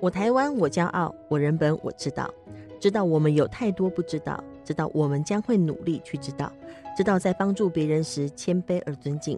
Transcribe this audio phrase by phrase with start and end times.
[0.00, 2.32] 我台湾，我骄傲；我人本，我知道。
[2.78, 6.52] 知道我们有太多不知道，知道我们将会努力去知道。
[6.96, 9.36] 知道在帮助别人时谦卑而尊敬，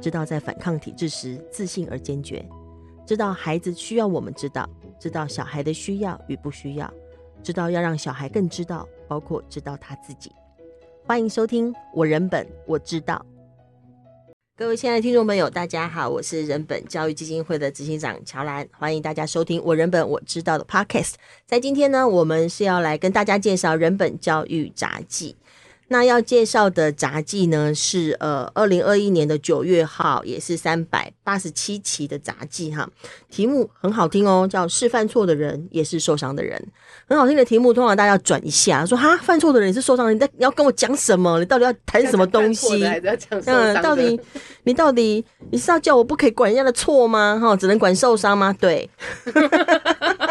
[0.00, 2.44] 知道在反抗体制时自信而坚决。
[3.06, 4.68] 知道孩子需要我们知道，
[4.98, 6.92] 知道小孩的需要与不需要，
[7.40, 10.32] 知道要让小孩更知道，包括知道他自己。
[11.06, 13.24] 欢迎收听《我人本我知道》。
[14.60, 21.14] 各位亲爱的听众朋友，大家好，我是人本教育基金会的执行长乔兰，欢迎大家收听我人本我知道的 Podcast。
[21.46, 25.34] 在今天呢，我们是要来跟大家介绍人本教育杂技。
[25.92, 32.88] 那要介绍的杂技呢，是呃二零二一年的九月号，也是三百八十七期的杂技哈。
[33.28, 36.64] 题目很好听哦，叫“是犯错的人也是受伤的人”。
[37.10, 41.40] 很好听的题目，通常大家要转一下，说哈，犯错的人也是受伤的人，你在你要跟我讲什么？
[41.40, 42.84] 你到底要谈什么东西？
[43.46, 44.20] 嗯，到底
[44.62, 47.36] 你到底你是要叫我不可以管人家的错吗？
[47.42, 48.54] 哈，只能管受伤吗？
[48.60, 48.88] 对。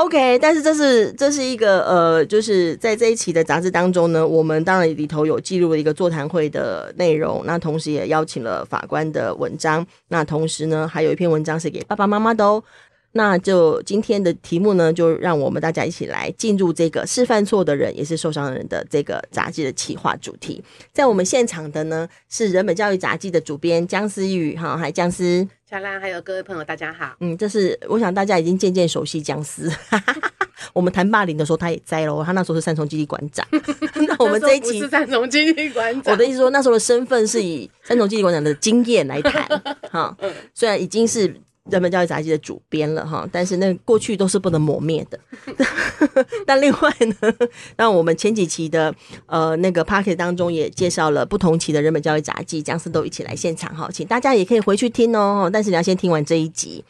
[0.00, 12.64] OK，但是这是这是一个呃，就是在这一期的杂志当中呢，我们当然里头有记录了一个座谈会的内容，那同时也邀请了法官的文章，那同时呢，还有一篇文章是给爸爸妈妈的哦。
[13.12, 20.62] 那就今天的题目呢，就让我们大家一起来进入这个是犯错的人也是受伤的人的这个杂志的企划主题。
[20.92, 25.48] 在我们现场的呢，是人本教育杂志的主编姜思宇哈，还有姜思。
[25.68, 27.16] 小兰，还有各位朋友，大家好。
[27.18, 29.68] 嗯，这是我想大家已经渐渐熟悉姜思。
[30.72, 32.22] 我们谈霸凌的时候，他也在喽。
[32.22, 33.44] 他那时候是三重基地馆长。
[34.06, 36.12] 那我们这一集 是三重基地馆长。
[36.12, 39.44] 我的意思说，那时候的身份是以三重基地馆长的经验来谈
[39.90, 40.16] 哈。
[40.54, 41.34] 虽然已经是。
[41.70, 45.20] 人本教育杂记的主编了哈，但是那过去都是不能磨灭的。
[46.46, 47.34] 但另外呢，
[47.76, 48.94] 那我们前几期的
[49.26, 55.50] 呃那个 Podcast 当中也介绍了不同期的人本教育杂记，姜思都一起来现场哈，请大家也可以回去听哦。
[55.52, 56.84] 但是你要先听完这一集。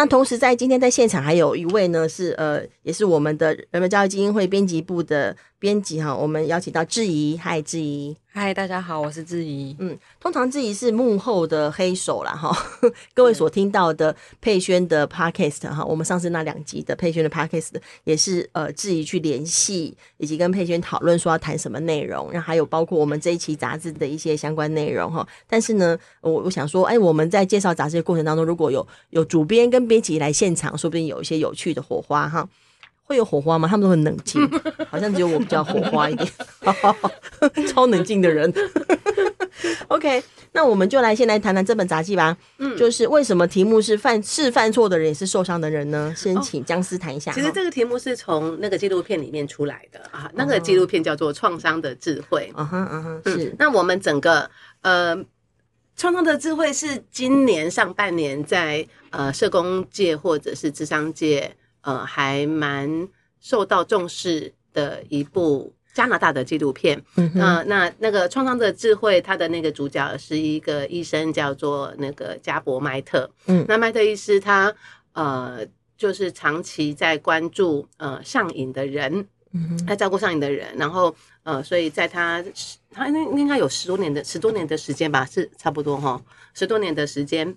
[0.00, 8.16] 那同时在今天在现场还有一位呢，是呃也是我们的人文教育基金会编辑部的编辑哈，我们邀请到志怡，嗨志怡。
[8.32, 9.74] 嗨，大家好，我是志怡。
[9.80, 12.56] 嗯，通常志怡是幕后的黑手啦哈。
[13.12, 17.72] 各位所听到的佩轩的 podcast 哈，我们上次那两集的佩轩的 podcast
[18.04, 25.26] 也是呃智怡去联系，以及跟佩轩讨论说要谈什么内容，然后还有包括我们这一期杂志的一些相关内容哈。
[25.48, 32.48] 但是呢，我我想说，哎，我们在介绍杂志的过程当中，如果有有主编跟编辑来现场，说不定有一些有趣的火花哈。
[33.02, 33.66] 会有火花吗？
[33.66, 34.40] 他们都很冷静，
[34.88, 36.30] 好像只有我比较火花一点，
[37.66, 38.54] 超冷静的人。
[39.88, 42.36] OK，那我们就来先来谈谈这本杂记吧。
[42.58, 46.14] 嗯，就是为什么题目是犯是犯错的人也是受伤的人呢？
[46.16, 47.32] 先请姜思谈一下。
[47.32, 52.48] 其实这个题目是从那个纪录片里面出来的啊，那个纪录片叫做《创伤的智慧》。
[52.56, 53.52] 嗯哼嗯哼，是。
[53.58, 54.48] 那我们整个
[54.82, 55.16] 呃，
[56.00, 61.54] 《创伤的智慧》是今年上半年在呃社工界或者是智商界。
[61.82, 63.08] 呃，还蛮
[63.40, 67.02] 受到重视的一部加拿大的纪录片。
[67.16, 73.30] 嗯，呃，那那个创伤的智慧，它的那个主角是一个医生，叫做那个加伯麦特。
[73.46, 74.74] 嗯，那麦特医师他
[75.14, 75.66] 呃，
[75.96, 82.44] 就是长期在关注呃上瘾的人，嗯，他照顾上瘾的人，然后呃，所以在他
[82.90, 86.22] 他应应该有十多年的十多年的时间吧，是差不多哈，
[86.54, 87.56] 十多年的时间。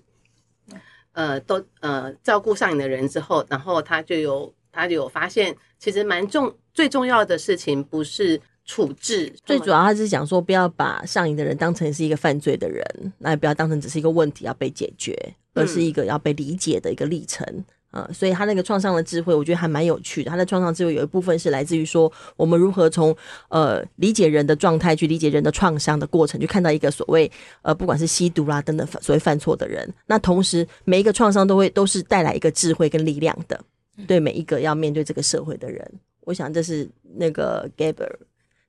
[1.11, 12.83] 呃，都呃照顾上瘾的人之后，然后他就有他就有发现，其实蛮重最重要的事情不是处置，最主要他是讲说不要把上瘾的人当成是一个犯罪的人，
[13.19, 15.15] 那也不要当成只是一个问题要被解决，
[15.53, 17.45] 而是一个要被理解的一个历程。
[17.47, 20.31] 嗯啊、嗯，所以他那个创伤的智慧，我觉得还蛮有趣的。
[20.31, 23.15] 他的创伤智慧有一部分是来自于说，我们如何从
[23.49, 29.87] 呃理解人的状态去理解人的创伤的过程，去看到一个所谓呃不管是吸毒啦等等所谓犯错的人。
[30.07, 33.59] 那同时每一个创伤都会都是带来一个智慧跟力量的，
[34.07, 35.87] 对每一个要面对这个社会的人。
[36.21, 38.09] 我想这是那个 Gaber。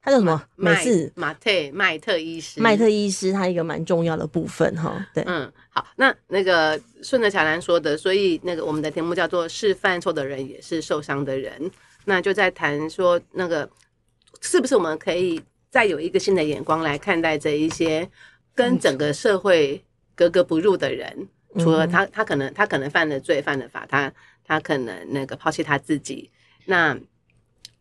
[0.04, 0.44] 他叫什么？
[0.54, 4.94] 美式马特麦特医师，麦特医师，他一个蛮重要的部分哈。
[5.15, 11.71] 对，嗯，好，那那个顺着乔兰说的，所以那个我们的题目叫做“是犯错的人也是受伤的人”，
[12.04, 13.66] 那就在谈说那个
[14.42, 18.07] 是不是我们可以再有一个新的眼光来看待这一些
[18.54, 19.83] 跟整个社会
[20.15, 21.27] 格格不入的人，
[21.59, 24.12] 除了他，他可能他可能犯了罪，犯了法，他
[24.45, 26.30] 他可能那个抛弃他自己，
[26.66, 26.95] 那。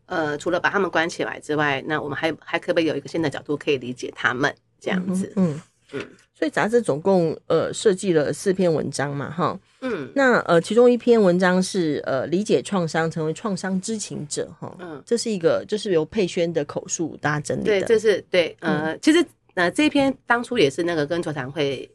[0.06, 5.32] 呃，除了把他们关起来之外，那我们还还可不可以有一个新的角度可以理解他们这样子？
[5.36, 5.60] 嗯。
[5.94, 19.24] 嗯，嗯，所以杂志总共呃设计了四篇文章嘛，哈，嗯，那呃其中一篇文章是呃理解创伤，成为创伤知情者，哈，嗯，这是一个就是由佩轩的口述大家整理的，对，这是对，呃，嗯、其实
[19.54, 21.88] 呃这一篇当初也是那个跟座谈会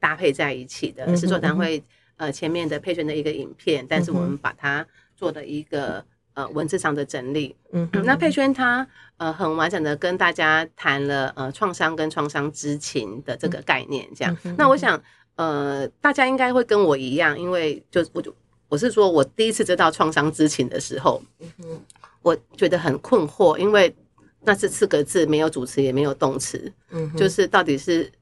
[0.00, 1.80] 搭配在一起的，嗯、是座谈会
[2.16, 4.84] 呃前面的佩轩的一个影片，但是我们把它
[5.14, 7.56] 做的一个呃文字上的整理。
[7.72, 8.86] 嗯，那佩瑄她
[9.16, 14.36] 呃很完整的跟大家谈了呃创伤跟创伤知情的这个概念，这样。
[14.56, 15.02] 那我想
[15.36, 18.34] 呃大家应该会跟我一样，因为就我就
[18.68, 21.22] 我是说我第一次知道创伤知情的时候，
[22.22, 23.94] 我觉得很困惑，因为
[24.42, 28.12] 那是四个字，没有主词也没有动词，嗯，就是到底是。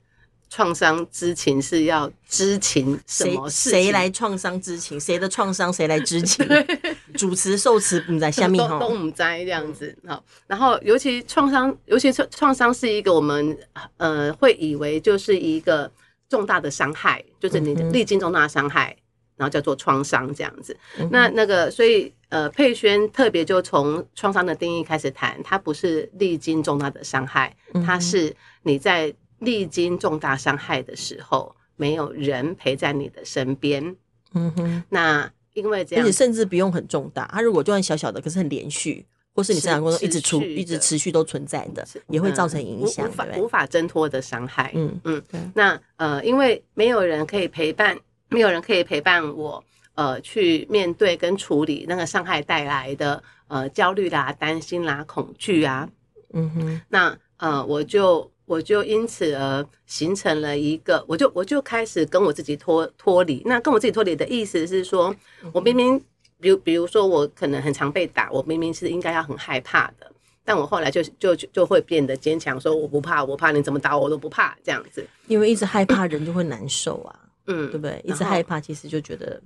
[0.52, 3.70] 创伤知情是要知情什么事？
[3.70, 5.00] 谁来创伤知情？
[5.00, 6.46] 谁的创伤谁来知情？
[7.16, 10.22] 主持受词不在下面哈，都不在这样子好。
[10.46, 13.56] 然后尤其创伤，尤其创创伤是一个我们
[13.96, 15.90] 呃会以为就是一个
[16.28, 18.94] 重大的伤害，就是你历经重大伤害，
[19.36, 20.76] 然后叫做创伤这样子。
[21.10, 27.56] 那那个所以呃佩轩特别就从创伤的定义开始谈，它不是历经重大的伤害，
[27.86, 29.14] 它是你在。
[29.42, 33.94] 历经重大伤害的时候，没有人陪在你的身边。
[34.34, 39.04] 嗯哼，那因为这样，而且甚至不用很重大，它如果就算小小的，可是很连续，
[39.34, 44.72] 或是你生活中一直出、一直持续都存在的，也会造成影响，无法无法挣脱的伤害。
[44.74, 45.22] 嗯嗯，
[45.54, 47.98] 那呃，因为没有人可以陪伴，
[48.28, 49.62] 没有人可以陪伴我，
[49.96, 55.86] 呃，去面对跟处理那个伤害带来的呃焦虑啦、担心啦、恐惧啊。
[56.32, 58.31] 嗯哼，那呃，我就。
[58.52, 63.40] 我就因此而形成了一个，我就我就开始跟我自己脱脱离。
[63.46, 65.14] 那跟我自己脱离的意思是说，
[65.54, 65.98] 我明明，
[66.38, 70.12] 比如比如说我可能很常被打，我明明是应该要很害怕的，
[70.44, 75.02] 但我后来就就就会变得坚强，说我不怕，我怕你怎么打我，我都不怕这样子。
[75.28, 78.02] 因为一直害怕人就会难受啊，嗯，对不对？
[78.04, 79.40] 一直害怕其实就觉得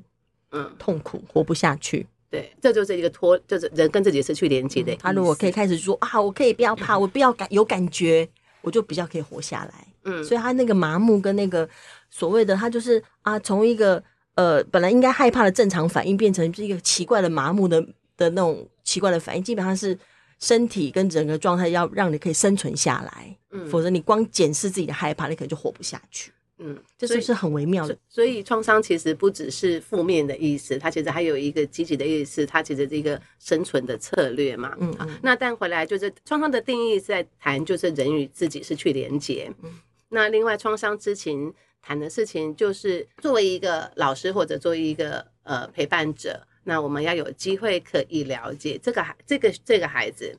[0.50, 2.05] 嗯痛苦，活不下去。
[2.29, 4.97] 对，这就是一个脱，就是人跟自己失去连接的。
[4.97, 8.29] 他如果可以开始说啊，我可以不要怕， 我不要感有感觉。
[8.66, 11.68] 我就比较可以活下来，嗯，所以他那个麻木跟那个
[12.10, 14.02] 所谓的他就是啊，从一个
[14.34, 17.80] 呃本来应该害怕的正常反应，变成一个奇怪的麻木的
[18.16, 19.96] 的那种奇怪的反应，基本上是
[20.40, 26.32] 身体跟整个状态要让你可以生存下来，嗯，否则你光检视自己的害怕，你可能就活不下去。
[26.58, 27.97] 嗯，这是不是很微妙的？
[28.08, 34.75] 所以创伤其实不只是负面的意思，它其实还有一个积极的意思，它其实是一个生存的策略嘛。
[34.81, 39.53] 嗯，啊，那但回来就是创伤的定义是在谈，就是人与自己失去连接。
[39.62, 39.70] 嗯，
[40.08, 50.35] 那另外创伤之情谈的事情，就是作为一个老师或者作为一个呃陪伴者，那我们要有机会可以了解这个孩这个这个孩子。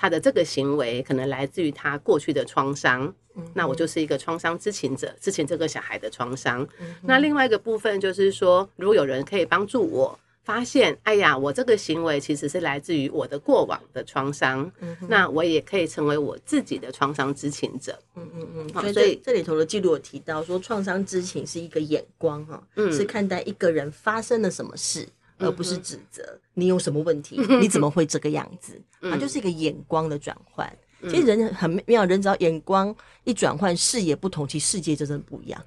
[0.00, 3.14] 他的这个行为可能来自于他过去的创伤，
[3.52, 6.66] 那我就是一个创伤知情者，知情这个小孩的创伤。
[7.02, 14.72] 那另外一个部分就是说，如果有人可以帮助我发现，哎呀，我这个行为其实是来自于我的过往的创伤，
[15.06, 17.98] 那我也可以成为我自己的创伤知情者。
[18.16, 18.92] 嗯嗯嗯。
[18.94, 25.06] 所以这里头的记录有提到说，创伤知情是一个眼光哈，是看待一个人发生了什么事。
[25.40, 28.80] 而不是指责你有什么问题，你怎么会这个样子？
[29.00, 30.70] 它就是一个眼光的转换。
[31.08, 32.94] 其实人很妙，人只要眼光
[33.24, 35.64] 一转换，视野不同，其实世界就真的不一样。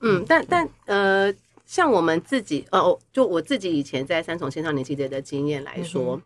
[0.00, 1.34] 嗯，但但呃，
[1.66, 6.22] 像我们自己哦，就我自己以前在三重青少年期间的经验来说，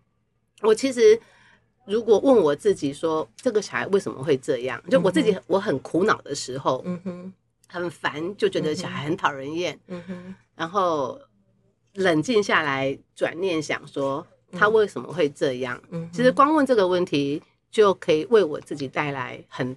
[0.61, 1.19] 我其实
[1.87, 4.83] 如果问我自己说，这个小孩为什么会这样？
[4.91, 7.33] 就我自己我很苦恼的时候，嗯哼，
[7.69, 11.19] 很烦，就觉得小孩很讨人厌，嗯哼，然后。
[11.95, 15.81] 冷静下来，转念想说他为什么会这样？
[15.91, 19.77] 嗯，其实光问这个问题就可以为我自己带来很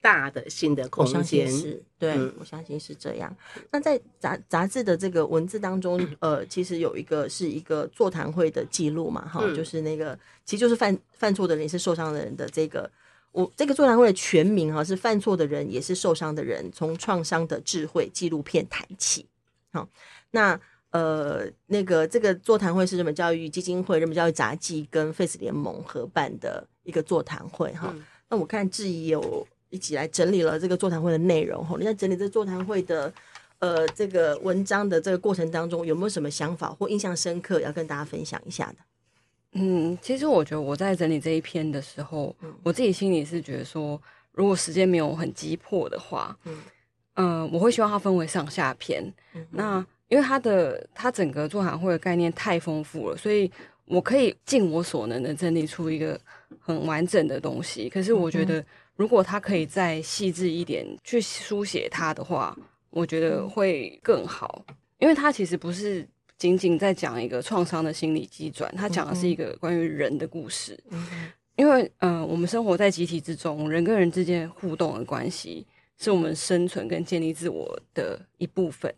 [0.00, 1.50] 大的新的空间。
[1.50, 3.36] 是，对，嗯，我相信是这样。
[3.72, 12.88] 那在杂杂志的这个文字当中，呃，其实有一个是一个座谈会的记录嘛，哈，就是那个其实就是犯犯错的人也是受伤的人的这个，
[13.32, 19.26] 我这个座谈会的全名哈是犯错的人也是受伤的人，从创伤的智慧纪录片谈起。
[19.72, 19.88] 好，
[20.30, 20.60] 那。
[20.90, 27.92] 呃，那个这个座谈会是人本教育基金会、人本教育杂记跟 Face 联盟合办的一个座谈会哈。
[27.94, 31.76] 嗯、那我看志怡有一起来整理了这个座谈会的内容哈。
[31.78, 33.12] 你在整理这座谈会的
[33.58, 38.76] 呃这个文章的这个过程当中，有没有什么想法或印象深刻要跟大家分享一下的？
[39.58, 44.00] 嗯，其实我觉得我在整理这一篇的时候，嗯、我自己心里是觉得说，
[44.32, 46.58] 如果时间没有很急迫的话，嗯、
[47.14, 49.02] 呃，我会希望它分为上下篇。
[49.34, 53.50] 嗯、那因为他的他整个座谈会的概念太丰富了，所以
[53.86, 56.18] 我可以尽我所能的整理出一个
[56.58, 57.88] 很完整的东西。
[57.88, 62.56] 可是我觉得，如果他可以再细致一点去书写它的话，
[62.90, 64.64] 我觉得会更好。
[64.98, 66.06] 因为他其实不是
[66.38, 70.78] 仅仅在讲一个创伤的心理机转，他讲的是一个关于人的故事。
[71.56, 75.66] 因为嗯、呃，我们生活在集体之中，人跟人之间互动的关系
[75.98, 78.92] 是我们生存跟建立自我的一部分。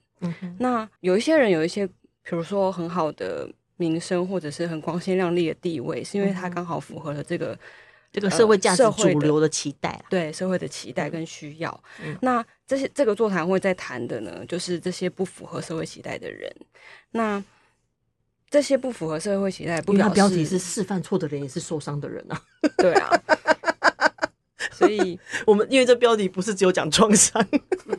[0.58, 1.92] 那有一些人有一些，比
[2.30, 7.58] 如说很好的名声或者是很光鲜亮丽的地位，是因为他刚好符合了这个。
[8.10, 11.84] 这个社会价值主流的期待，啊呃，对社会的期待跟需要。
[12.02, 16.50] 嗯、那这些这个座谈会在谈的呢，就是这些不符合社会期待的人。
[17.10, 17.44] 那
[18.48, 22.42] 这些不符合社会期待，不表示标题是示范错的人也是受伤的人啊。
[22.78, 23.10] 对啊。
[24.72, 27.44] 所以我们因为这标题不是只有讲创伤，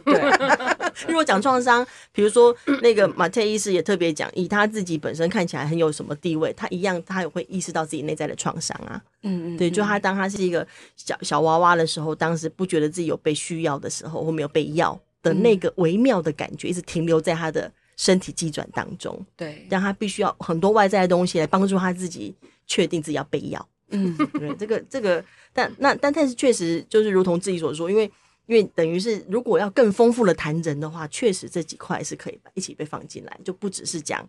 [0.03, 0.19] 对，
[1.07, 22.35] 如果讲创伤，比如说那个马特医师也特别讲，以他自己本身看起来很有什么地位，他一样他也会意识到自己内在的创伤啊，嗯嗯，对，就他当他是一个小小娃娃的时候，当时不觉得自己有被需要的时候，或没有被要的那个微妙的感觉，一直停留在他的身体机转当中，对，让他必须要很多外在的东西来帮助他自己
[22.67, 23.65] 确定自己要被要。
[23.91, 28.03] 嗯，对，这个这个，但那但但是确实就是如同自己所说，因为
[28.45, 34.27] 因为等于是如果要更丰富的谈人的话，确实这几块是可以一起被放进来，就不只是讲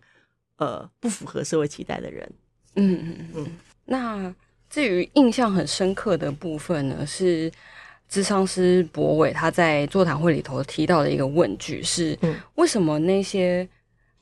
[0.57, 2.31] 呃不符合社会期待的人。
[2.75, 3.47] 嗯嗯嗯嗯。
[3.85, 4.35] 那
[4.69, 7.51] 至于印象很深刻的部分呢，是
[8.07, 12.17] 智商师博伟他在座谈会里头提到的一个问句是：
[12.55, 13.67] 为什么那些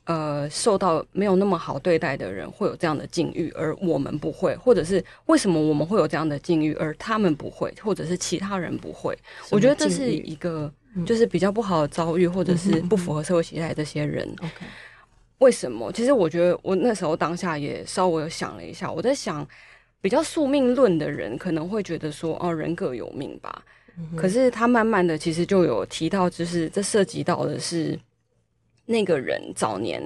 [0.09, 9.15] 呃，受到没有那么好对待的人会有这样的境遇，而我们不会，或者是为什么我们会有这样的境遇，而他们不会，或者是其他人不会？
[9.51, 10.71] 我觉得这是一个
[11.05, 14.27] 就是比较不好的遭遇，或者是不符合社会期待这些人。
[14.39, 14.65] OK，
[15.37, 15.91] 为什么？
[15.91, 19.47] 其实我觉得我那时候当下也稍微有想了一下，我在想，
[20.01, 23.63] 比较宿命论的人可能会觉得说，哦，人各有命吧。
[24.17, 27.95] 可是他慢慢的其实就有提到，就是这涉及到的是。
[28.89, 30.01] 那个人早年，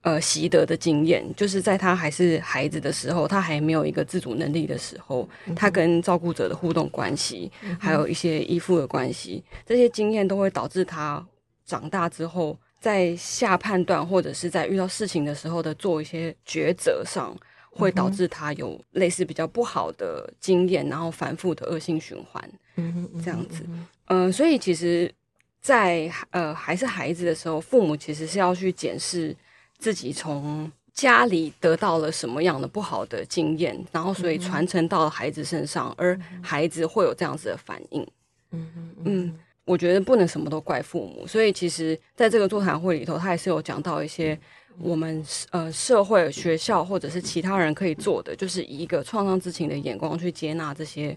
[0.00, 7.48] 呃，习得的经验，就是在他还是孩子的时候，他还没有一个自主能力的时候，他跟照顾者的互动关系，
[7.78, 11.24] 还有一些依附的关系，这些经验都会导致他
[11.64, 17.32] 长大之后，在下判断或者是在遇到事情的时候的做一些抉择上，
[17.70, 22.42] 会导致他有类似比较不好的经验，然后反复的恶性循环，
[23.24, 23.62] 这样子，
[24.06, 25.08] 嗯、呃，所以其实。
[25.68, 29.36] 在呃还是孩子的时候，父母其实是要去检视
[29.76, 38.00] 自己从家里得到了什么样的不好的经验，然后所以传承到了孩子身上，而孩子会有这样子的反应。
[38.52, 44.38] 嗯嗯嗯，我觉得不能什么都怪父母，所以其实在这个座谈会里头，他也是有讲到一些
[44.80, 51.14] 我们呃社会、学校或者是其他人可以做的，就是以一个创伤知情的眼光去接纳这些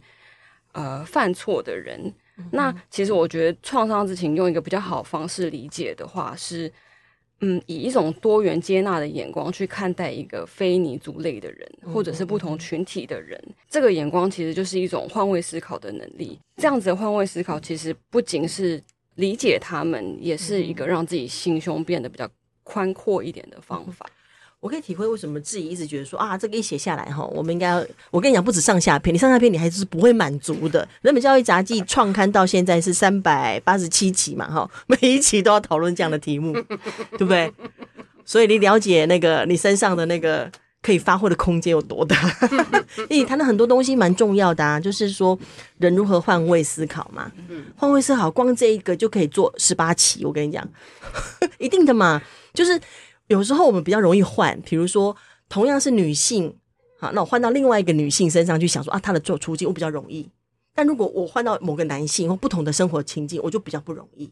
[0.74, 2.14] 呃犯错的人。
[2.52, 6.72] 那其实我觉得创伤之情用一个比较好方式理解的话是，
[7.42, 16.40] 嗯，以一种多元接纳的眼光去看待一个非你族类的人，或者是不同群体的人，这个眼光其实就是一种换位思考的能力。
[16.58, 18.82] 这样子的换位思考其实不仅是
[19.16, 22.30] 理解他们，也是一个让自己心胸变得比较
[22.64, 24.06] 宽阔一点的方法。
[24.62, 30.88] 我可以体会为什么自己一直觉得说啊，这个一写下来哈，我们应该要，我跟你讲，不止上下篇，你上下篇你还是不会满足的。
[31.02, 36.54] 人本教育杂技创刊到现在是三百八十七期嘛，哈，每一期都要讨论这样的题目，
[37.18, 37.52] 对不对？
[38.24, 40.48] 所以你了解那个你身上的那个
[40.84, 42.16] 可以发挥的空间有多大？
[43.10, 45.36] 你谈的很多东西蛮重要的啊，就是说
[45.80, 47.32] 人如何换位思考嘛，
[47.76, 50.64] 换位思考光这一个就可以做十八期，我跟你讲，
[51.58, 52.22] 一定的嘛，
[52.54, 52.80] 就是。
[53.32, 55.16] 有时候我们比较容易换，比如说
[55.48, 56.54] 同样是女性，
[57.00, 60.30] 好，那我换到另外一个女性身上去想说啊，她的做处境我比较容易。
[60.76, 64.30] 但如果我换到某个男性或不同的生活情境，我就比较不容易。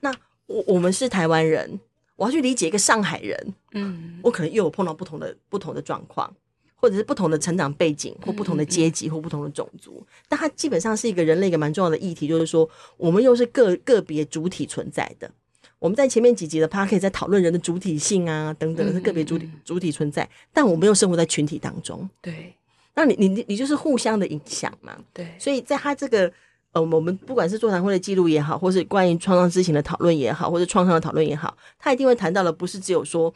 [0.00, 0.12] 那
[0.44, 1.80] 我我们是台湾人，
[2.16, 6.30] 我要去理解一个上海人，嗯，我可能又有碰到不同的不同的状况，
[6.74, 10.06] 或者是不同的成长背景，或不同的阶级，或不同的种族。
[10.28, 12.68] 但它基本上是一个人类一个蛮重要的议题，就是说
[12.98, 15.30] 我们又是个个别主体存在的。
[15.78, 22.08] 我们在前面几集的 Podcast 在讨论人的主体性啊等等，是个别主体主体存在，但我没有生活在群体当中。
[22.20, 22.52] 对，
[22.94, 24.96] 那你你你就是互相的影响嘛。
[25.12, 26.30] 对，所以在他这个
[26.72, 33.32] 呃，我们不管是座谈会的记录也好，或是关于创伤知情的讨论也好，或者创伤的讨论也好，他一定会谈到的不是只有说，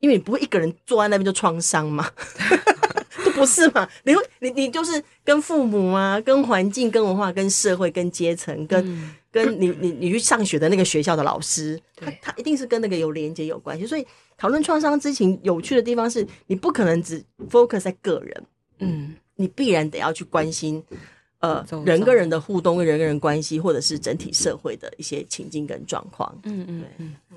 [0.00, 2.10] 因为你不会一个人坐在那边就创伤嘛，
[3.24, 3.88] 就不是嘛？
[4.02, 9.14] 你会你你就是跟父母啊，跟环境、跟文化、跟社会、跟阶层、跟。
[9.42, 18.46] 嗯跟你 你你去上学的那个学校的老师，他他一定是跟那个有连接有关系，所以讨论创伤之情有趣的地方是你不可能只 focus 在个人，
[18.78, 20.82] 嗯，你必然得要去关心
[21.40, 27.16] 呃人跟人的互动跟人跟人关系，或者是整体社会的一些情境跟状况，嗯嗯嗯。
[27.30, 27.36] 嗯。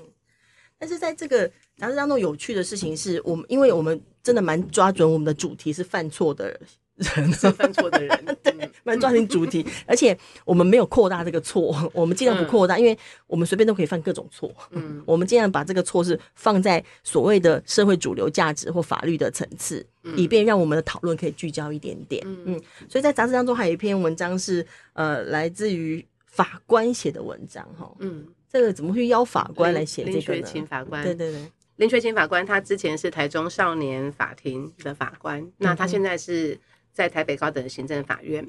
[0.78, 6.60] 但是在这个杂志当中有趣的事情是我们，因为我们真的蛮抓准我们的主题是犯错的
[6.98, 7.32] 人。
[7.52, 14.52] 犯错的人， 对，蛮抓紧主题，而且我们没有扩大这个错，我们尽量不扩大，嗯、因为我们随便都可以犯各种错。
[14.70, 22.22] 嗯，我们尽量把这个错是放在所谓的社会主流价值或法律的层次，嗯、以便让我们的讨论可以聚焦一点点。
[22.26, 27.90] 嗯，嗯，所以在杂志当中还有一篇文章是呃来自于法官写的文章哈。
[28.00, 30.48] 嗯，这个怎么会邀法官来写这个呢？
[30.54, 31.52] 林法官，对对对。
[31.76, 36.58] 林学勤法官，他之前是台中少年法庭的法官，嗯、那他现在是
[36.98, 38.44] 在台北高等行政法院。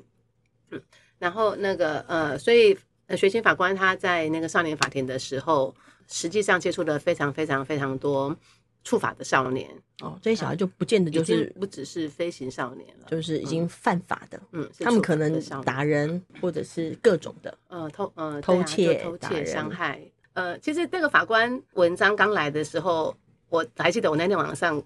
[0.72, 0.82] 嗯，
[1.20, 2.75] 然后那个呃，所以
[3.06, 5.75] 呃，学勤法官他在那个少年法庭的时候，
[6.08, 8.36] 实际上接触了非常非常非常多
[8.84, 9.70] 触法的少年。
[10.01, 14.41] 哦，这些小孩就不见得就是不只是飞行少年了，就是已经犯法的。
[14.51, 20.01] 嗯，他们可能打人或者是各种的，呃，偷呃偷窃、偷窃、伤害。
[20.34, 23.15] 呃，其实那个法官文章刚来的时候，
[23.50, 24.82] 我还记得我那天晚上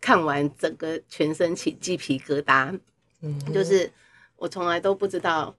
[0.00, 2.78] 看完，整个全身起鸡皮疙瘩。
[3.22, 3.90] 嗯，就是
[4.36, 5.54] 我从来都不知道，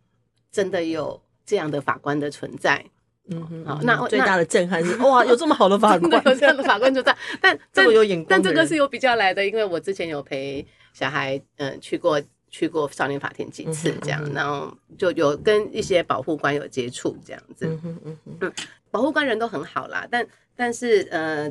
[0.51, 2.84] 真的有这样的法官的存在。
[3.32, 7.16] 嗯哼，好，那最大的震撼是 哇，有这么好的法官， 有这样的法官就在。
[7.39, 17.68] 但这么有眼光，但这个是有比较来的，因为我之前有陪小孩，嗯、呃，去过去过少年法庭几次，这样，嗯、哼然后就有跟一些保护官有接触，这样子。
[17.68, 18.54] 嗯哼嗯哼嗯。
[18.89, 20.25] 保护官人都很好啦，但
[20.56, 21.48] 但是呃，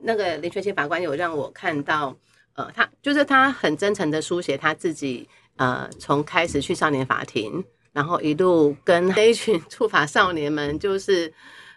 [0.00, 2.16] 那个林学勤法官有让我看到，
[2.54, 11.32] 呃，他就是他很真诚的书写他自己，呃，从开始去少年法庭，然后一路跟那一群触法少年们，就是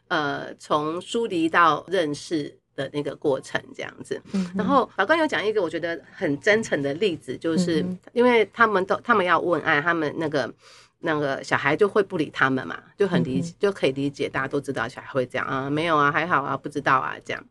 [0.07, 4.21] 呃，从疏离到认识的那个过程这样子。
[4.33, 10.53] 嗯、然后法官有讲一个我觉得很真诚的例子，就是因为他们都他们要问案，他们那个。
[10.99, 17.45] 那个小孩就会不理他们嘛，就很理解，就可以理解，大家都知道小孩会这样啊，没有啊，还好啊，不知道啊，这样。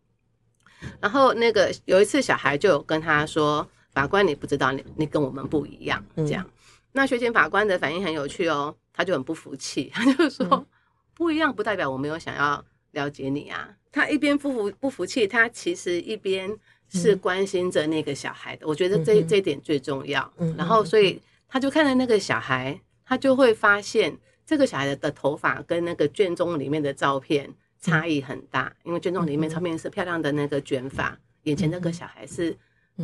[0.99, 6.45] 然后那个有一次小孩就有跟他说：“法官，你不知道，你你跟我们不一样。”这样。
[6.93, 10.67] 那学前法官的反应很有趣哦，他就很不服气， 他就说
[11.15, 16.55] ：“不一样不代表我没有想要了解你啊。”他一边不服不服气，他其实一边
[16.89, 18.67] 是关心着那个小孩的。
[18.67, 20.31] 我觉得这这一点最重要。
[20.59, 22.79] 然后所以他就看着那个小孩。
[23.07, 24.17] 他就会发现
[24.47, 32.57] 这个小孩的头发跟那个卷宗里面的照片差异很大，因为卷宗里面照片是漂亮的那个卷发，眼前那个小孩是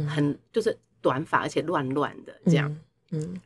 [0.09, 2.77] 很就是短发而且乱乱的这样，
[3.11, 3.41] 嗯，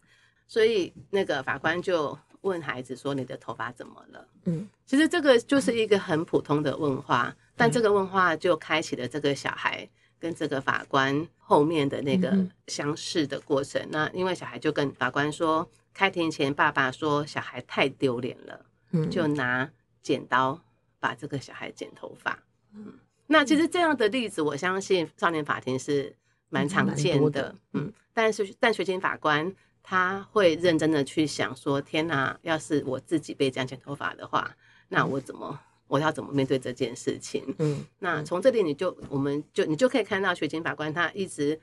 [0.47, 13.87] 所以那个法官就问孩子说：“你的头发怎么了？”嗯，其实这个就是一个很普通的问话，但这个问话就开启了这个小孩跟这个法官后面的那个相识的过程。
[13.91, 15.69] 那因为小孩就跟法官说。
[15.97, 19.71] 开庭前，爸爸说小孩太丢脸了，嗯，就拿
[20.03, 20.61] 剪刀
[20.99, 22.37] 把这个小孩剪头发。
[22.75, 22.95] 嗯，
[23.29, 26.13] 那其实这样的例子，我相信少年法庭是
[26.49, 27.93] 蛮常见的，的嗯。
[28.13, 34.57] 但是，但学警法官他会认真的去想说：天哪，要是我自己被这样剪头发的话，
[34.89, 37.43] 那我怎么，我要怎么面对这件事情？
[37.59, 41.61] 嗯，那从这里你就，我们就你就可以看到学警法官他一直。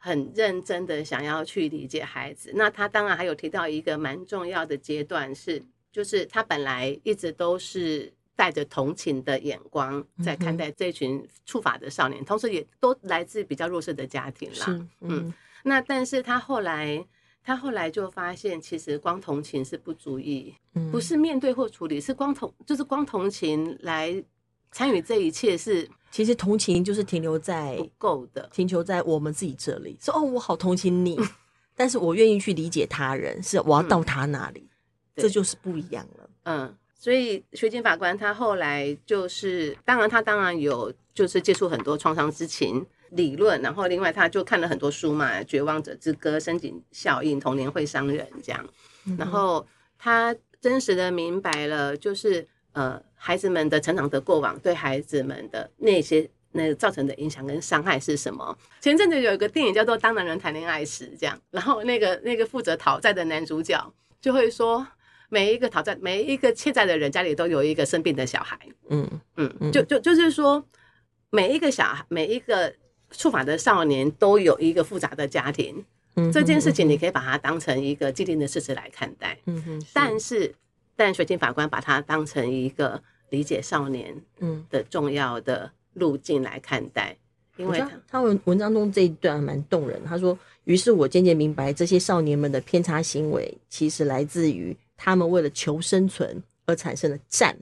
[0.00, 14.66] 很认真的想要去理解孩子，那他当然还有提到一个蛮重要的阶段是，就是他本来一直都是带着同情的眼光在看待这群触法的少年，嗯、同时也都来自比较弱势的家庭啦。
[14.68, 17.04] 嗯，嗯，那但是他后来，
[17.42, 24.22] 他后来就发现，其实光同情是不足以，嗯、不是面对或处理，是光同就是光同情来
[24.70, 25.90] 参与这一切是。
[26.12, 29.98] 其实同情就是停留在不够的，停留在我们自己这里。
[30.00, 31.18] 说哦，我好同情你，
[31.74, 34.60] 但是我愿意去理解他人，是我要到他那里，
[35.16, 36.30] 嗯、这就是不一样了。
[36.44, 48.68] 嗯，所以学警法官他后来就是，当然他当然有就是接触很多创伤知情理论，然后另外他就看了很多书嘛，《绝望者之歌》、《深井效应》、《童年会伤人》这样，
[49.16, 52.46] 然后他真实的明白了，就是。
[52.72, 58.56] 呃，孩子们的成长的过往对孩子们的那些那个造成的影响跟伤害是什么？
[58.78, 64.86] 前阵子有一个电影叫做《当男人谈恋爱时》，这样，然后那个那个负责讨债的男主角就会说，
[65.28, 70.64] 每一个讨债每一个欠债的人家里都有一个生病的小孩，嗯嗯，就就就是说，
[71.30, 72.74] 每一个小孩每一个
[73.10, 75.84] 触法的少年都有一个复杂的家庭，
[76.16, 80.54] 嗯，这件事情你可以把它当成一个既定的事实来看待，嗯哼，但是。
[81.00, 84.66] 但学勤法官把它当成一个理解少年嗯。
[84.68, 87.16] 的重要的路径来看待，
[87.56, 90.02] 嗯、因为他他文文章中这一段蛮动人。
[90.04, 90.36] 他说
[90.66, 97.56] ：“于是我渐渐明白，这些少年们的偏差行为，其实来自于他们为了求生存而产生的战、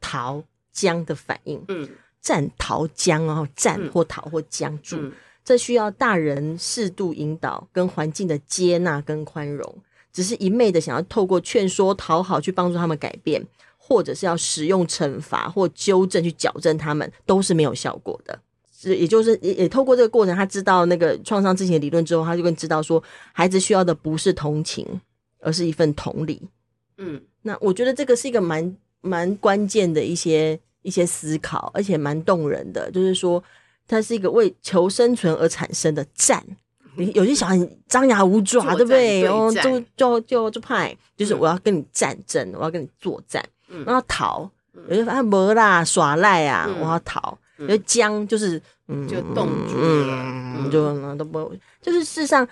[0.00, 1.60] 逃、僵的反应。
[1.66, 1.88] 嗯，
[2.20, 5.12] 战、逃、僵哦，战或逃或僵住，嗯、
[5.44, 9.74] 这需要大人适度引导，跟环境的接纳跟宽容。”
[10.12, 13.42] 只是一昧的想要透过劝说、讨好去帮助他们改变，
[13.78, 18.38] 或者是要使用惩罚或纠正去矫正他们，都是没有效果的。
[18.70, 23.02] 是，也就是也也透过这个过程，他知道那个创伤之前的理论之后，他就更知道说，
[23.32, 24.86] 孩子需要的不是同情，
[25.40, 26.42] 而是一份同理。
[26.98, 33.42] 嗯，那我觉得这个是一个蛮蛮关键的一些一些思考，而且蛮动人的，就是说，
[33.86, 36.44] 它是一个为求生存而产生的战。
[37.14, 39.22] 有些小孩张牙舞爪，对不对？
[39.22, 43.42] 然后就就就就派，就是我要跟你战争，我要跟你作战，
[43.86, 44.50] 然后逃。
[44.88, 47.38] 有些啊没啦，耍赖啊，我要逃。
[47.58, 52.46] 有些僵，就是嗯，就冻住了，就都不，就是事实上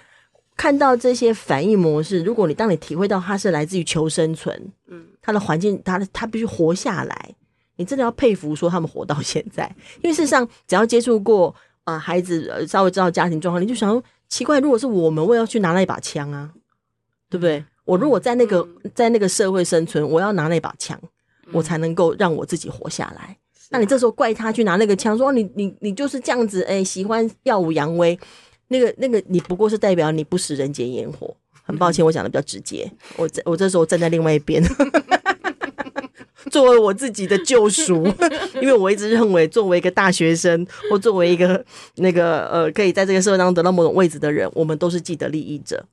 [0.60, 4.54] 看到这些反应模式，如果你当你体会到它是来自于求生存，
[4.88, 7.34] 嗯，它的环境，它的它必须活下来，
[7.76, 14.02] 你真的要佩服说他们活到现在， 因为事实上只要接触过啊孩子，稍微知道家庭状况，你就想。
[14.28, 16.52] 奇怪，如果是我们，我要去拿那一把枪啊，
[17.28, 17.64] 对不对？
[17.84, 20.96] 我如果在那个在那个社会生存，我要拿那把枪，
[21.50, 23.36] 我才能够让我自己活下来。
[23.70, 28.16] 那你这时候怪他去拿那个枪，说你你你就是这样子，哎，喜欢耀武扬威，
[28.70, 31.36] 那个那个，你不过是代表你不食人间烟火。
[31.62, 34.60] 很抱歉，我讲的比较直接，我我这时候站在另外一边。
[36.50, 38.04] 作为我自己的救赎，
[38.60, 41.64] 因为我一直认为，作为一个大学生或作为一个
[41.96, 45.84] 那个呃，可以在这个社会当中得到某种位置的人，我们都是既得利益者。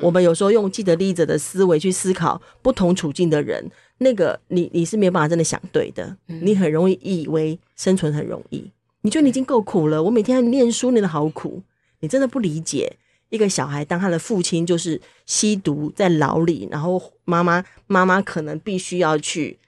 [0.00, 3.68] 我们有时候用既得利益者的思维去思考不同处境的人，
[3.98, 6.16] 那个你你是没有办法真的想对的。
[6.26, 8.70] 你很容易以为生存很容易，
[9.00, 11.60] 你觉得你已经够苦了，我每天要念书念得好苦，
[12.04, 12.96] 你真的不理解
[13.30, 19.58] 一个小孩，当他的父亲就是吸毒在牢里，然后妈妈妈妈可能必须要去。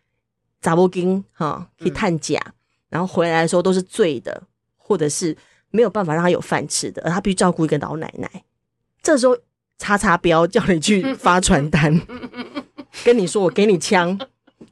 [0.59, 2.53] 砸波金哈去探假，嗯、
[2.88, 4.42] 然后回来的时候都是醉的，
[4.77, 5.37] 或者是
[5.70, 8.29] 没有办法让他有饭吃的，而他必须照顾一个老奶奶。
[9.01, 9.37] 这时候
[9.79, 12.01] 叉叉标叫你去发传单，
[13.05, 14.18] 跟你说我给你枪，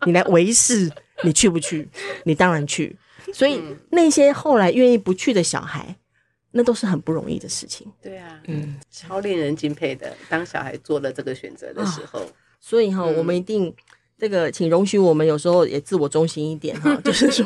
[0.05, 0.91] 你来维世，
[1.23, 1.89] 你去不去？
[2.25, 2.97] 你当然去。
[3.33, 5.95] 所以那些后来愿意不去的小孩，
[6.55, 7.87] 那都是很不容易的事情。
[8.01, 10.17] 对啊，嗯，超令人敬佩的。
[10.29, 12.27] 当小孩做了这个选择的时候，哦、
[12.61, 13.75] 所以哈，嗯、我们一定。
[14.17, 17.45] 这个，请容许我们有时候也自我中心一点哈， 就是说，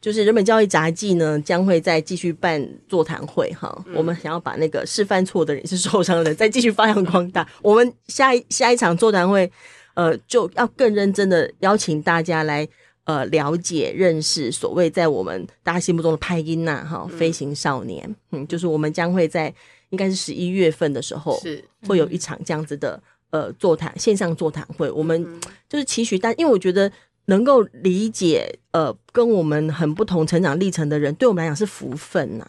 [0.00, 7.48] 就是人本教育杂技呢将会再继续办座谈会哈，我们想要把那个是犯错的人是受伤的人再继续发扬光大。
[7.62, 9.50] 我们下一下一场座谈会，
[9.94, 12.68] 呃，就要更认真的邀请大家来
[13.04, 19.52] 呃了解认识所谓在我们大家心目中的派音呐哈飞行少年，嗯，就是我们将会在
[19.90, 21.64] 应该是十一月份的时候是。
[21.86, 23.02] 会有一场这样子的。
[23.30, 26.88] 呃，座谈线上座谈会，我们就是期许，但因为我觉得
[27.24, 32.46] 能够理解呃跟我们很不同成长历程的人，对我们来讲是福分呐，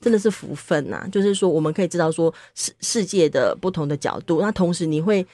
[0.00, 1.06] 真的是福分呐。
[1.12, 5.24] 就是说，我们可以知道说世世界的不同的角度，那同时你会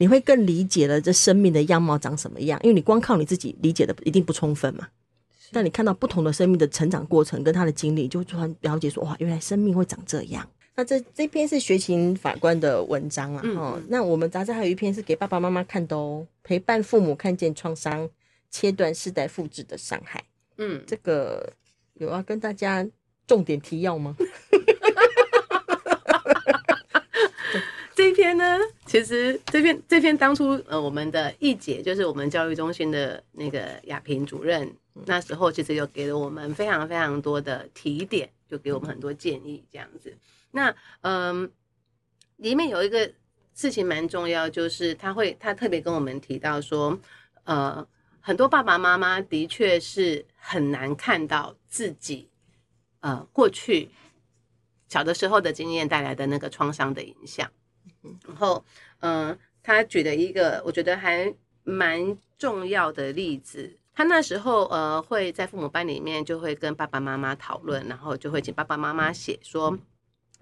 [0.00, 4.88] 你会更理解了这生命的样貌长什么样，因为你光靠你自己理解的一定不充分嘛。
[5.52, 10.48] 但你看到不同的生命的成长过程跟他的经历，就突然了解说哇，原来生命会长这样。
[10.74, 13.86] 那这这篇是学勤法官的文章啊，哈、嗯。
[13.90, 18.08] 那我们杂志还有一篇是给爸爸妈妈看的哦，陪伴父母看见创伤，
[18.50, 20.24] 切断世代复制的伤害。
[20.56, 21.52] 嗯，这个
[21.94, 22.88] 有要跟大家
[23.26, 24.16] 重点提要吗？
[27.94, 28.58] 这一篇呢，
[28.90, 34.68] 其实这篇这篇当初呃，我们的易姐就是我们教育中心的那个亚萍主任，
[35.06, 40.12] 那时候其实有给了我们非常非常多的提点，就给我们很多建议这样子。
[40.50, 41.48] 那嗯，
[42.38, 43.08] 里面有一个
[43.54, 46.98] 事情蛮重要，就是他会他特别跟我们提到说，
[47.44, 47.86] 呃，
[48.20, 52.28] 很多爸爸妈妈的确是很难看到自己
[52.98, 53.88] 呃过去
[54.88, 57.48] 小的时候的经验带来的那个创伤的影响。
[58.26, 58.64] 然后
[59.00, 61.32] 嗯，他举了一个我觉得还
[61.64, 69.78] 蛮重要的例子，他那时候呃会在父母班里面就会跟爸爸妈妈讨论，然后就会请爸爸妈妈写说。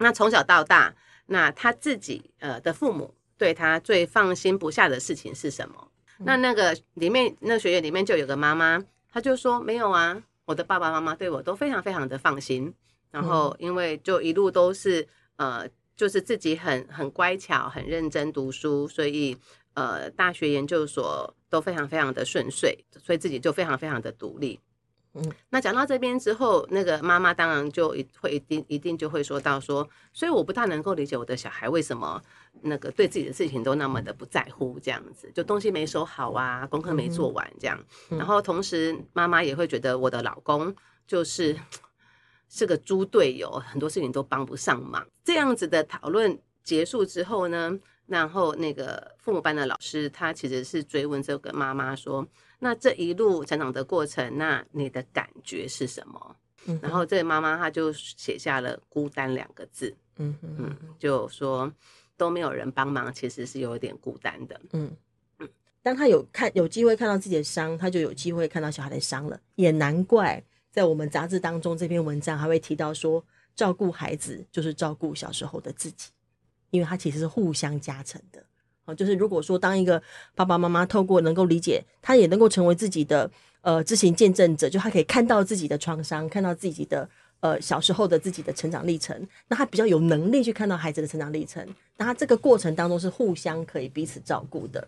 [0.00, 0.94] 那从小到大，
[1.26, 5.90] 那他自己呃的父母对他最放心不下的事情是什么？
[6.20, 8.80] 嗯、那那个里面那个学员里面就有个妈妈，
[9.12, 12.72] 她就说没有啊，我的爸爸妈妈对我都非常非常的放心。
[13.10, 19.36] 然后因为就一路都是呃，就是自己很很乖巧，很认真读书，所以
[19.74, 24.60] 呃大学研究所都非常非常的顺遂，所以自己就非常非常的独立。
[25.14, 32.22] 嗯，那讲到这边之后，那个妈妈当然就一会一定一定就会说到说，所以我不大能够理解我的小孩为什么
[32.62, 37.76] 那个对自己的事情都那么的不在乎，这样子，就东西没收好啊，功课没做完这样。
[38.10, 40.72] 然后同时妈妈也会觉得我的老公
[41.08, 41.58] 就是
[42.48, 45.06] 是个猪队友，很多事情都帮不上忙。
[45.24, 52.26] 这样子的讨论结束之后呢，然后那个父母班的老师，他其实是追问这个妈妈说
[52.58, 59.94] ：“那这一路成长的过程，那你的感觉是什么？”嗯、然后这个妈妈她就写下了“孤单”两个字。
[60.16, 61.72] 嗯嗯，就说
[62.16, 64.60] 都没有人帮忙，其实是有点孤单的。
[64.72, 64.90] 嗯。
[65.80, 69.40] 当他有看有机会看到自己的伤，他就有机会看到小孩的伤了。
[69.54, 73.24] 也难怪在我们杂志当中这篇文章还会提到说，
[73.56, 76.10] 照顾孩子就是照顾小时候的自己，
[76.70, 78.42] 因为他其实是互相加成的。
[78.84, 80.02] 哦，就是如果说当一个
[80.34, 87.08] 爸爸妈妈透过能够理解，他也能够成为自己的呃知行见证者，就他可以看到自己的创伤，看到自己的
[87.40, 91.66] 呃小时候的自己的成长历程，那他比较有能力去看到孩子的成长历程。
[91.96, 94.86] 那他这个过程当中是互相可以彼此照顾的。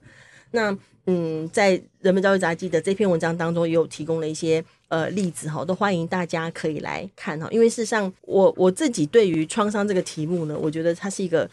[0.53, 7.49] 那嗯，在人本教育杂记的这篇文章当中，也有提供了一些呃例子哈，都欢迎大家可以来看哈。
[7.51, 11.51] 因为事实上，我我自己对于创伤这个题目呢，我觉得它是一个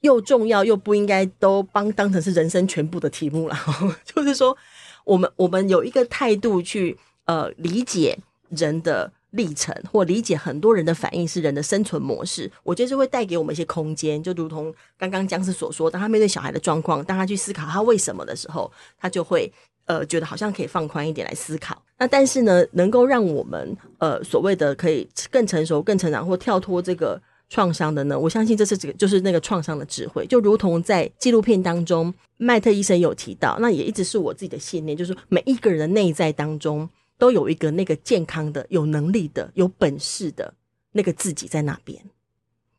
[0.00, 3.56] 又重要又不应该都帮当成是人生全部的题目了。
[4.02, 4.56] 就是说，
[5.04, 6.96] 我们我们有一个态度去
[7.26, 8.18] 呃理解
[8.48, 9.12] 人的。
[9.32, 19.52] 历程或理解很多人的反应是人的生存模式，我觉得是会带给我们一些空间，就如同刚刚僵尸所说，当他面对小孩的状况，当他去思考他为什么的时候，他就会
[19.84, 21.82] 呃觉得好像可以放宽一点来思考。
[21.98, 36.88] 那但是呢，能够让我们呃所谓的可以更成熟、更成长或跳脱这个创伤的呢，我相信这是这个就是那个创伤的智慧，就如同在纪录片当中，麦特医生有提到，那也一直是我自己的信念，就是每一个人的内在当中。
[37.18, 40.52] 都有一个那个健康的、有能力的、有本事的
[40.92, 41.98] 那个自己在那边，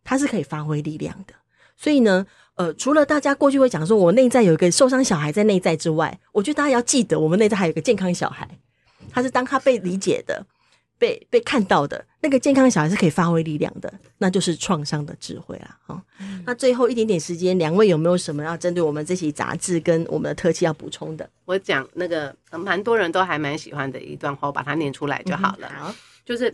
[0.04, 1.34] 他是可以发挥力量的。
[1.76, 8.48] 所以呢，呃，除了大家过去会讲说我内在有一个受伤小孩在内在之外，我觉得大家要记得，我们内在还有一个健康小孩，
[9.12, 10.46] 他是当他被理解的。
[11.00, 15.78] 被被看到的那个健康的小孩是可以发挥力量的，那就是创伤的智慧啦。
[15.86, 21.30] 哈、嗯，那最后一点点时间，两位有没有什么要针对我们这期杂志跟我们的特辑要补充的？
[21.46, 25.70] 我讲那个蛮多人都还蛮喜欢的一段话，我把它念出来就好了。
[25.70, 26.52] 好、嗯，就是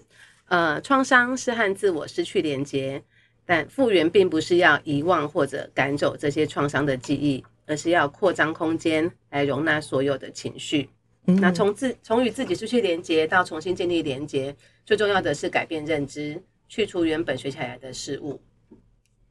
[0.49, 3.01] 呃，创伤是和自我失去连接，
[3.45, 10.89] 但复原并不是要遗忘或者赶走这些创伤的记忆，而是要扩张空间来容纳所有的情绪。
[11.25, 14.53] 嗯、那从自从与自己失去连接到重新建立连接，
[14.85, 18.41] 最重要的是改变认知，去除原本学起来的事物。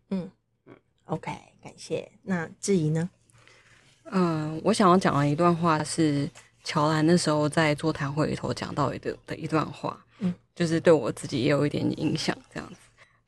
[0.09, 0.31] 嗯
[0.67, 0.75] 嗯
[1.05, 1.31] ，OK，
[1.63, 2.11] 感谢。
[2.23, 3.11] 那质疑呢？
[4.05, 6.27] 嗯，我想要讲的一段话是
[6.65, 12.35] 乔兰那时候在座谈会里头讲到的的一段话，嗯，就是对我自己也有一点影响。
[12.55, 12.77] 这样子，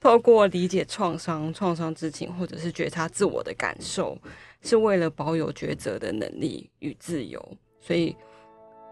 [0.00, 4.18] 透过理解创伤、创伤知情，或者是觉察自我的感受，
[4.62, 8.16] 是为了保有抉择的能力与自由，所以。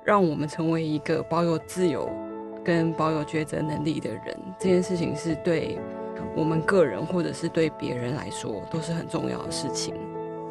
[0.05, 2.11] 让我们成为一个保有自由
[2.65, 5.79] 跟保有抉择能力的人，这件事情是对
[6.37, 9.95] 我们个人或者是对别人来说都是很重要的事情。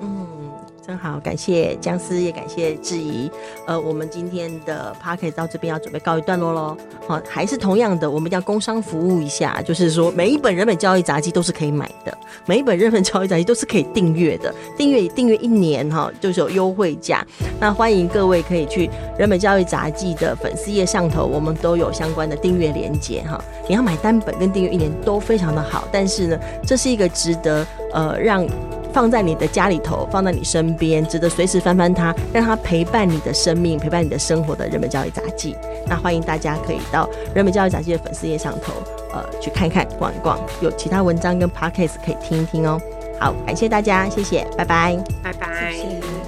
[0.02, 0.41] 嗯。
[0.86, 3.30] 真好，感谢僵尸，也感谢质疑。
[3.68, 6.76] 呃，我们今天的 podcast 到这边要准备告一段落喽。
[7.08, 12.18] 好，还是同样的，我们要工商服务一下，就是说每一本人本教育杂记都是可以买的，
[12.48, 17.24] 每一本人本教育杂记都是可以订阅的，订阅订阅一年哈，就是有优惠价。
[17.60, 18.90] 那欢迎各位可以去
[19.20, 23.40] 人本教育杂记的粉丝页上头，我们都有相关的订阅连接哈。
[23.70, 28.48] 你要买单本跟订阅一年都非常的好，但是呢，这是一个值得呃让。
[28.94, 35.56] 放在你的家里头，放在你身边，值得随时翻翻它，让它陪伴你的生命，陪伴你的生活的人本教育杂记。
[35.88, 38.74] 那欢迎大家可以到人本教育杂记的粉丝页上头，
[39.14, 42.80] 呃，去看看、逛一逛，有其他文章跟 podcast 可以听一听哦。
[43.20, 45.72] 好，感谢大家，谢谢，拜拜，拜拜。
[45.72, 46.21] 谢谢。